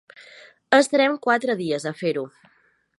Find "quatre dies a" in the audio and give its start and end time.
1.27-1.95